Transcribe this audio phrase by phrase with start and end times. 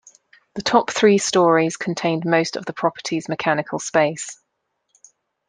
[0.55, 4.39] The top three stories contained most of the property's mechanical space.